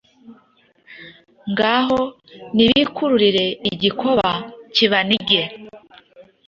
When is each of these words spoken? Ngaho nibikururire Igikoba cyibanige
Ngaho 1.51 1.99
nibikururire 2.55 3.45
Igikoba 3.71 4.29
cyibanige 4.73 5.41